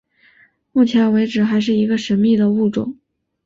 [0.71, 2.97] 目前为止还是一个神秘的物种。